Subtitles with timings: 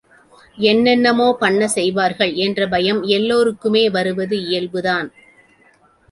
[0.57, 5.07] என்னென்னமோ பண்ணச் செய்வார்கள் என்ற பயம் எல்லோருக்குமே வருவது இயல்புதான்.